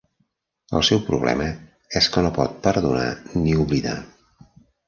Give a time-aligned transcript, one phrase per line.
[0.79, 1.49] El seu problema
[2.01, 3.07] és que no pot perdonar
[3.45, 3.97] ni oblidar